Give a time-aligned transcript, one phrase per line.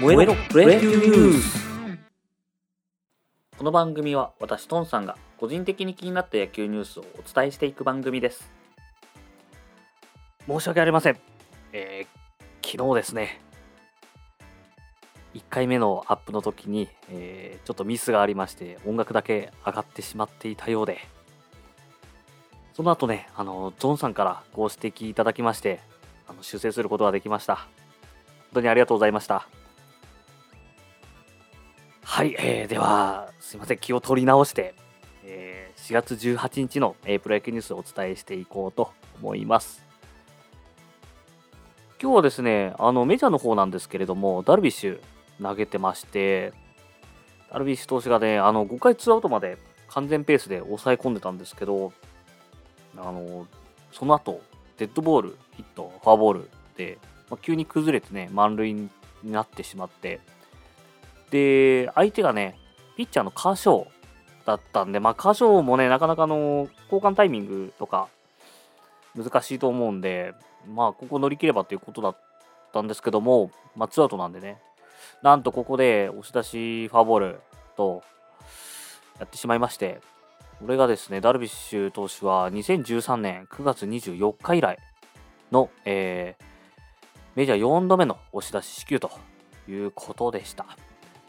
[0.00, 1.64] 燃えろプロ野球ニュース
[3.56, 8.50] この番組は私トンさんが個人的に気になった野球ニュースをお伝えしていく番組です。
[10.48, 11.18] 申し訳ありません、
[11.72, 13.40] えー、昨日ですね。
[15.34, 20.98] 1回目のアップの時に、えー、ちょっとミスがありまして音楽だけ上がってしまっていたようで。
[22.72, 25.78] その後ねあのジョンさんからご指摘いただきまして
[26.26, 27.68] あの修正することができました。
[28.54, 29.48] 本当にありがとうございました
[32.14, 34.76] はい、えー、では、すいません、気を取り直して、
[35.24, 39.84] えー、4月18日の、えー、プロ野球ニュースをお伝えしていこうと思います。
[42.00, 45.00] 今日はですね、あのメジャーの方なんですけれども、ダルビッシュ
[45.42, 46.52] 投げてまして、
[47.50, 49.58] ダルビッシュ投手がね、あの5回ツーアウトまで
[49.88, 51.92] 完全ペースで抑え込んでたんですけど、
[52.96, 53.48] あの
[53.90, 54.40] その後
[54.78, 56.96] デッドボール、ヒット、フォアボールで、
[57.28, 58.88] まあ、急に崩れてね、満塁に
[59.24, 60.20] なってしまって、
[61.34, 62.56] で、相手がね、
[62.96, 63.88] ピッチャーのカーショー
[64.46, 68.06] だったんで、まあ、カショーもね、なかなかの交換タイミングとか
[69.16, 70.32] 難しいと思うんで、
[70.72, 72.16] まあ、ここ乗り切ればということだっ
[72.72, 74.60] たんですけども、まあ、ツーアウトなんでね、
[75.24, 77.40] なんとここで押し出しファーボール
[77.76, 78.04] と
[79.18, 80.00] やってしまいまして、
[80.60, 84.78] これがですね、ダルビッシュ投手は2013年9月24日以来
[85.50, 86.44] の、えー、
[87.34, 89.10] メジャー4度目の押し出し支給と
[89.68, 90.66] いうことでした。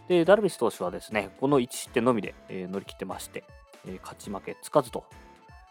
[0.07, 3.43] で、ダルビッシュ投手はですね、この1失点のみで、えー、乗り切ってまして、
[3.85, 5.05] えー、勝ち負けつかずと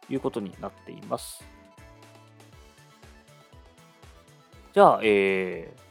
[0.09, 1.45] いうことになっています。
[4.73, 5.85] じゃあ、えー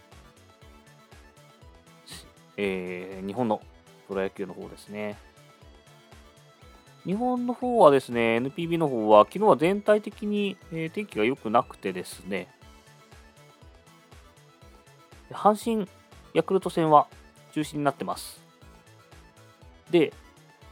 [2.58, 3.62] えー、日本の
[4.08, 5.18] プロ野球の方ですね。
[7.06, 12.48] 日本の方はですね、NPB の方は、昨日は全体的に、えー、天気が良くなくてですね、
[15.32, 15.88] 阪神
[16.34, 17.08] ヤクルト戦は
[17.54, 18.42] 中止になってます。
[19.92, 20.12] で、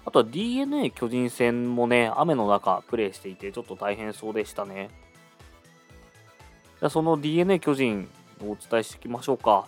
[0.04, 4.90] あとは DNA 巨人戦もね、雨の中プレイしていて、ちょっと大変そうでしたね。
[6.80, 8.10] じゃその DNA 巨人
[8.42, 9.68] をお伝えしていきましょうか。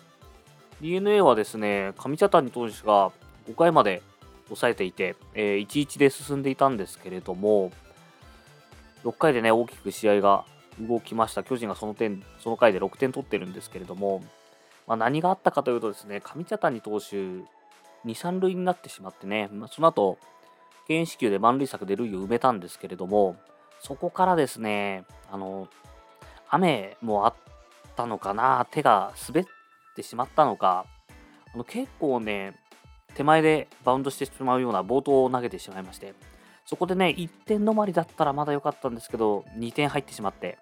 [0.82, 3.12] DNA はですね、上茶谷投手が
[3.48, 4.02] 5回まで
[4.46, 7.72] 抑えていて、えー、1-1で進んでいたんですけれども、
[9.04, 10.46] 6回でね、大きく試合が
[10.80, 11.44] 動きました。
[11.44, 14.24] 巨人がその点、その回で6点取ってるんですけれども、
[14.88, 17.46] まあ、何があったかというとですね、上茶谷投手、2、
[18.06, 20.18] 3塁になってしまってね、まあ、その後、
[20.88, 23.38] 敬遠死球で満塁策で塁を埋めたんですけれども、
[23.80, 25.68] そこからですね、あの、
[26.50, 27.34] 雨もあっ
[27.96, 29.46] たのかな、手が滑っ
[29.96, 30.86] てしまったのか、
[31.54, 32.60] あの結構ね、
[33.16, 36.14] 手前でバウンドしてしまうような冒頭を投げてしまいまして、
[36.66, 40.58] そこでね、1点止まりだったらまだ良かったんですけど、2点入ってしまって、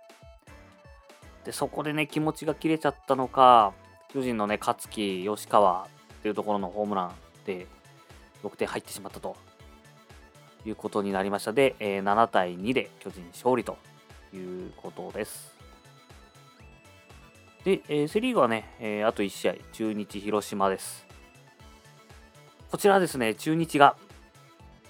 [1.46, 3.74] で、そこでね、気持ちが切れちゃったのか、
[4.14, 5.88] 巨人のね、勝木、吉川っ
[6.22, 7.12] ていうところのホームラン
[7.46, 7.68] で
[8.44, 9.36] 6点入ってしまったと
[10.66, 13.78] いうことになりましたで、えー、7対2で巨人勝利と
[14.34, 15.56] いうことです。
[17.64, 21.06] で、えー、セ・リーグはね、えー、あと1試合、中日、広島です。
[22.72, 23.96] こちらですね、中日が、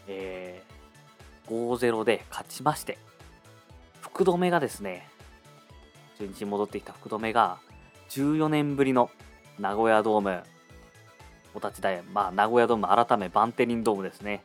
[0.07, 2.97] えー、5-0で勝ちまして、
[3.99, 5.07] 福留がですね、
[6.17, 7.59] 中日に戻ってきた福留が、
[8.11, 9.09] 14年ぶりの
[9.57, 10.43] 名古屋ドーム。
[11.53, 14.43] お立ち台、まあ、名古屋ドーム改めバンテリンドームですね。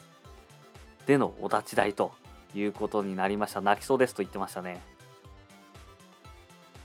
[1.07, 2.13] でのお立ち台と
[2.55, 3.61] いうことになりました。
[3.61, 4.81] 泣きそうですと言ってましたね。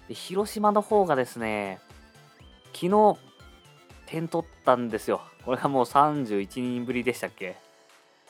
[0.08, 1.80] で広島の方がですね
[2.74, 3.18] 昨日
[4.08, 5.22] 点取ったんですよ。
[5.46, 7.58] これがもう31人ぶりでしたっけ？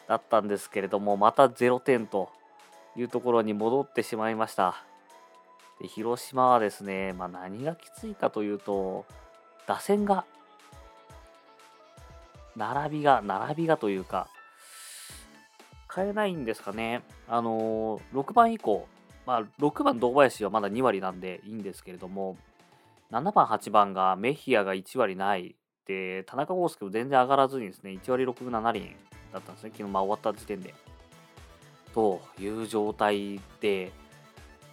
[0.09, 2.29] だったんですけれどもまた0点と
[2.97, 4.83] いうところに戻ってしまいました。
[5.81, 9.05] で広島はですね、まあ、何がきついかというと、
[9.65, 10.25] 打線が、
[12.55, 14.27] 並びが、並びがというか、
[15.93, 17.01] 変えないんですかね。
[17.27, 18.87] あのー、6番以降、
[19.25, 22.37] まあ、6番堂林はまだ2割なんでいいんですけれども、
[23.11, 25.55] 7番、8番がメヒアが1割ない。
[25.87, 28.95] で、田中康介も全然上がらずにですね、1割6分7厘
[29.33, 30.75] だったんですね、昨日、まあ、終わった時点で。
[31.95, 33.91] という状態で、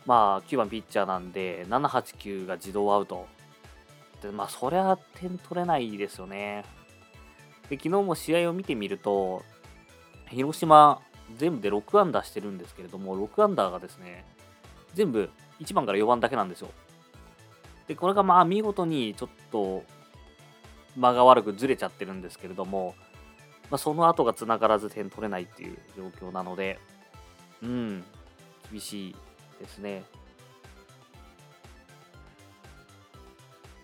[0.09, 3.27] まあ、9番ピッチャーなんで、7、8、9が自動アウト。
[4.23, 6.65] で、まあ、そりゃ点取れないですよね。
[7.69, 9.43] で、昨日も試合を見てみると、
[10.31, 11.03] 広島、
[11.37, 14.25] 全部で6安打してるんですけれども、6アンダーがですね、
[14.95, 15.29] 全部
[15.61, 16.71] 1番から4番だけなんですよ。
[17.87, 19.85] で、これがまあ見事にちょっと
[20.97, 22.95] 間が悪くずれちゃってるんですけれども、
[23.71, 26.79] まあ、その後がつながらず点取れないっていう状況なので、
[27.63, 28.05] うん、
[28.73, 29.17] 厳しい
[29.59, 30.05] ですね。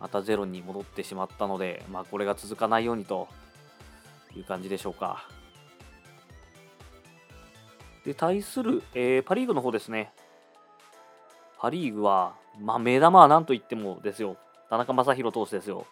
[0.01, 3.27] またゼロに戻ってしまったので、まあ、これが続かないようにと
[4.37, 5.27] いう感じでしょうか。
[8.05, 10.13] で、対する、えー、パ・リーグの方ですね。
[11.59, 14.37] パ・リーグは、まあ、目玉は何と言ってもですよ。
[14.69, 15.87] 田中将大投手ですよ。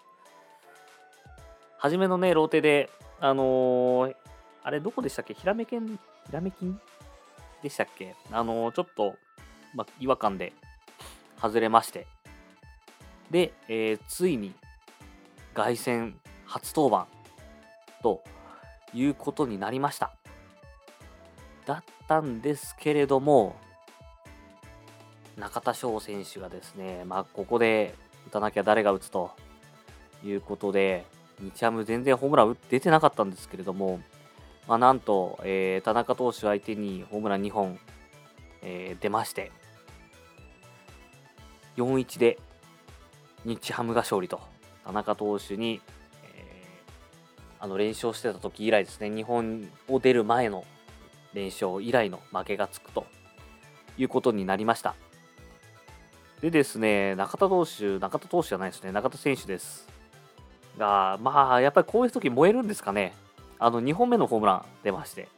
[1.79, 4.17] 初めのね、ローテで、あのー、
[4.63, 5.33] あれ、どこでしたっけ？
[5.33, 5.99] ひらめけん、ひ
[6.31, 6.79] らめきん？
[7.63, 8.15] でしたっけ？
[8.31, 9.17] あのー、ちょっと、
[9.75, 10.53] まあ、違和感で
[11.41, 12.07] 外れまして。
[13.31, 14.55] で、えー、ついに、
[15.55, 16.15] 凱旋
[16.47, 17.07] 初登板
[18.03, 18.23] と
[18.95, 20.13] いうことになりました。
[21.67, 23.57] だったんですけれども、
[25.37, 27.95] 中田翔選手がですね、まあ、ここで
[28.29, 29.31] 打たなきゃ誰が打つと
[30.25, 31.07] いうことで、
[31.41, 34.01] 日ハム全然ホームラン出てなかったんですけれども、
[34.69, 37.79] まあ、なんと、えー、田中投手相手にホームラン2本、
[38.63, 39.51] えー、出まして、
[41.77, 42.39] 4-1で
[43.45, 44.41] 日ハムが勝利と、
[44.85, 45.81] 田中投手に、
[46.25, 50.65] えー、あの連勝してた時以来ですね、日本を出る前の
[51.35, 53.07] 連勝以来の負けがつくと
[53.97, 54.95] いうことになりました。
[56.41, 59.89] でですね、中田投手、中田投手じゃないですね、中田選手です。
[60.79, 63.15] が、まあ、やっぱりこういう時燃えるんですかね。
[63.59, 65.29] あの、2本目のホームラン出まして。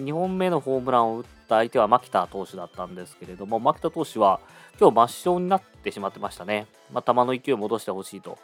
[0.00, 4.40] 2本目のホームランを打った相手は牧田投手だったんですけれども、牧田投手は
[4.80, 6.66] 今日抹消になってしまってましたね。
[6.92, 8.38] まあ、球の勢いを戻してほしいと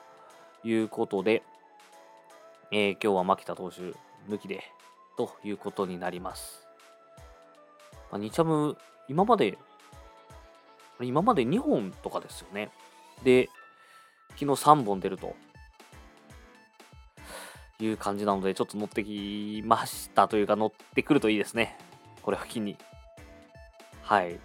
[0.64, 1.42] いうことで、
[2.70, 3.80] えー、今日は牧田投手
[4.28, 4.62] 抜きで
[5.16, 6.66] ということになります。
[8.10, 8.76] まあ、日ハム、
[9.08, 9.58] 今まで
[11.00, 12.70] 今まで2本とかですよね。
[13.22, 13.48] で、
[14.30, 15.34] 昨日3本出ると
[17.80, 21.76] いう感じなので、ちょっと乗ってきましたというか、乗ってくるといいですね。
[22.22, 22.76] これを機に。
[24.02, 24.38] はい。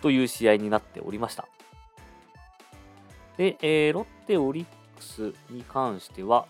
[0.00, 1.48] という試合になっておりました。
[3.36, 4.64] で、えー、ロッテ、オリッ
[4.96, 6.46] クスに関しては、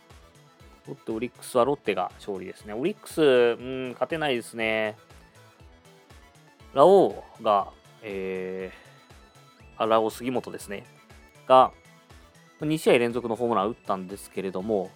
[0.86, 2.74] ロッテ、オリックスはロッテが勝利ですね。
[2.74, 4.96] オリックス、うん、勝てないですね。
[6.74, 7.68] ラオウが、
[8.02, 10.84] えー、荒尾杉本ですね、
[11.46, 11.72] が、
[12.60, 14.90] 2試合連続のホームラン打ったんですけれども、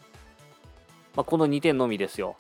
[1.15, 2.37] まあ、この2点のみですよ。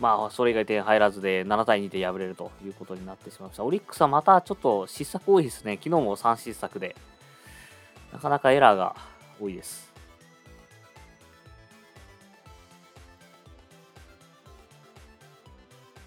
[0.00, 3.64] まあ、それ以外点入らずで7対2で敗れるということになってしまいました。
[3.64, 5.76] オリックスはまたちょっと失策多いですね。
[5.76, 6.96] 昨日も3失策で、
[8.12, 8.96] なかなかエラーが
[9.38, 9.92] 多いです。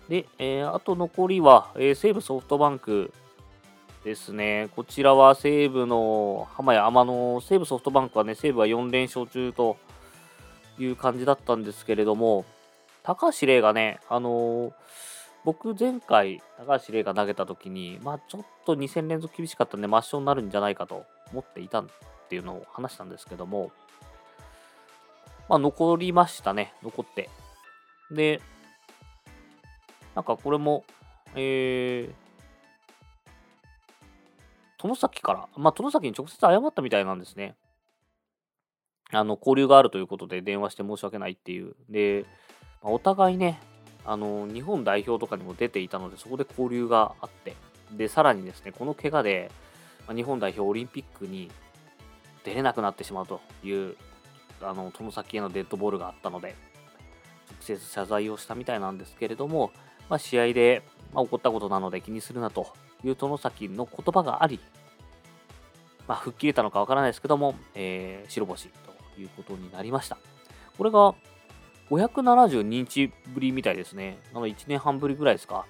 [0.10, 3.14] で、えー、あと残りは、えー、西武ソフトバンク、
[4.04, 4.70] ですね。
[4.76, 9.78] こちらは西武の浜谷天野、西武ソフトバンクはね、西武は4連勝中と
[10.78, 12.46] いう感じだったんですけれども、
[13.04, 14.74] 高橋礼がね、あのー、
[15.46, 21.86] 僕前回高橋礼が投げた時に、まあちょっと2戦連続厳しかったんで、抹消になるんじゃないかと思っていたっ
[22.30, 23.72] ていうのを話したんですけども、
[25.50, 27.30] まあ残りましたね、残って。
[28.12, 28.42] で、
[30.16, 30.86] なんかこれも、
[31.36, 32.14] えー、
[34.82, 37.56] 殿崎から、まあ、殿崎に直接謝ったみたいなんですね。
[39.14, 41.76] あの、交流があるということで電話して申し訳ないっていう。
[41.90, 42.26] で、
[42.82, 43.60] まあ、お互いね、
[44.06, 47.56] あの、日本代表とかにも出ていたので、そこで交流があって、
[47.92, 49.52] で、さらにですね、この怪我で、
[50.08, 51.50] まあ、日本代表オリンピックに
[52.44, 53.96] 出れなくなってしまうという、
[54.62, 56.56] あの、殿崎へのデッドボールがあったので、
[57.52, 59.72] 直接謝罪をしたみたいなんですけれども、
[60.10, 64.60] まあ、試合で、まあ、起こったことなので気にするなという殿崎の言葉があり、
[66.08, 70.18] まあ、吹っ切れたのかわからないですけども、えー、白星ということになりました。
[70.78, 71.16] これが
[71.90, 74.18] 572日ぶりみたいですね。
[74.34, 75.66] なので1年半ぶりぐらいですか。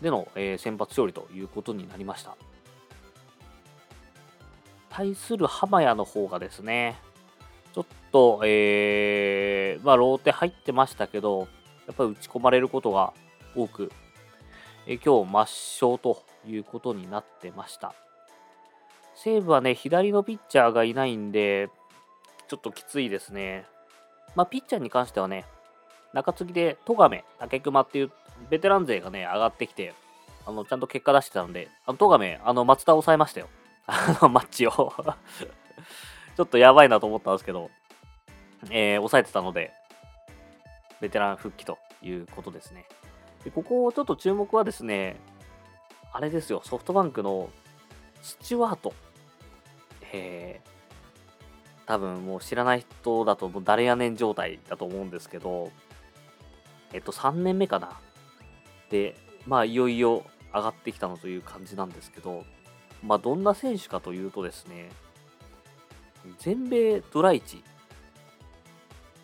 [0.00, 2.36] での、えー、先発勝利ということになりました。
[4.90, 6.96] 対する浜谷の方がですね、
[7.72, 11.48] ちょっと、えー、まあ、ローテ入ってましたけど、
[11.86, 13.12] やっぱり打ち込まれることが
[13.56, 13.90] 多く、
[14.86, 17.92] えー、今日抹消ということになってました。
[19.16, 21.70] 西武はね、左のピッチャーがいないんで、
[22.48, 23.66] ちょっときついですね。
[24.34, 25.44] まあ、ピッチャーに関してはね、
[26.12, 28.10] 中継ぎで戸亀、竹熊っていう
[28.50, 29.94] ベテラン勢がね、上がってきて、
[30.46, 33.48] あの、ちゃんと結果出してたんで、あの、戸亀、あの、松田を抑えましたよ。
[33.86, 34.70] あの、マッチを
[36.36, 37.70] ちょっとやばいなと思ったんですけど、
[38.70, 39.72] えー、抑えてたので、
[41.00, 42.86] ベテラン復帰ということですね。
[43.44, 45.16] でここ、ちょっと注目はですね、
[46.12, 47.50] あれですよ、ソフトバンクの
[48.22, 48.94] スチュワート。
[50.12, 50.73] えー、
[51.86, 55.70] 多分もう知らない人だともう誰やねん状態だと思うんですけど、
[56.92, 58.00] えっと、3年目かな。
[58.90, 60.24] で、まあ、いよいよ
[60.54, 62.44] 上がってきたのという感じなんですけど、
[63.02, 64.90] まあ、どんな選手かというとですね、
[66.38, 67.62] 全米ドラ1、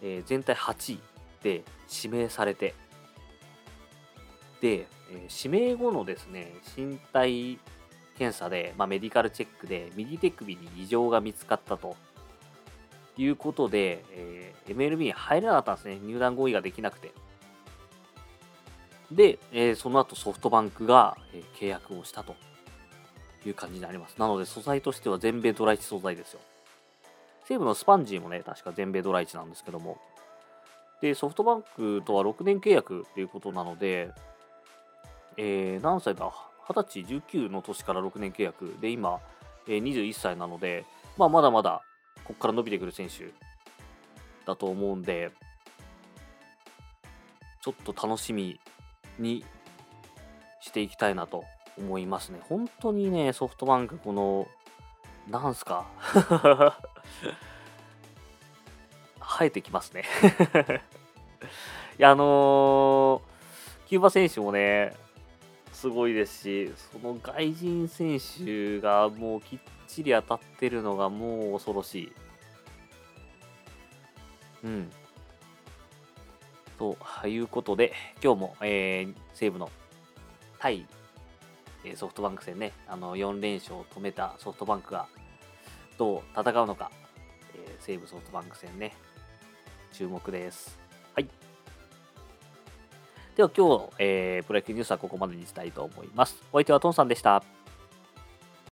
[0.02, 1.00] えー、全体8位
[1.42, 1.64] で
[2.02, 2.74] 指名されて、
[4.60, 7.58] で、えー、指名後のですね、身体
[8.18, 11.96] 検査で、まあ、メディカルチェックで右手首に異常が見つかったと
[13.20, 15.98] いうことで、えー、MLB に入れなかったんですね。
[16.02, 17.12] 入団合意ができなくて。
[19.12, 22.34] で、えー、その後ソフトバンクが、えー、契約をしたと
[23.44, 24.16] いう感じになります。
[24.18, 26.40] なので素材としては全米ドラ1素材ですよ。
[27.44, 29.98] 西武のスパンジーもね、確か全米ドラ1なんですけども。
[31.02, 34.12] で、ソフトバンクとは6年契約っていうことなので、
[35.36, 36.30] えー、何歳だ
[36.68, 39.20] ?20 歳、19の年から6年契約で、今、
[39.66, 40.86] えー、21歳なので、
[41.18, 41.82] まあ、まだまだ
[42.30, 43.32] ここから伸びてくる選手
[44.46, 45.32] だと思うんで、
[47.60, 48.60] ちょっと楽しみ
[49.18, 49.44] に
[50.60, 51.44] していきたいなと
[51.76, 52.38] 思いますね。
[52.48, 54.46] 本当にね、ソフトバンク、この、
[55.28, 55.88] なんすか？
[59.20, 60.04] 生えてきますね
[61.98, 64.94] いや、あのー、キューバ選手もね、
[65.72, 69.58] すごいですし、その外人選手がもうきっ
[69.94, 72.12] ちり当たってるのがもう恐ろしい。
[74.64, 74.90] うん。
[76.78, 77.92] ということで、
[78.22, 79.70] 今日も、えー、西武の
[80.58, 80.86] 対
[81.94, 85.06] ソフトバンク戦ね、あの4連勝を止めたソフトバンクが
[85.98, 86.90] どう戦うのか、
[87.54, 88.94] えー、西武ソフトバンク戦ね、
[89.92, 90.78] 注目です。
[91.14, 91.28] はい。
[93.36, 96.42] では今日、えー、プロ野球ニュースはここまでにしたいと思います。
[96.52, 97.59] お相手はトンさんでした。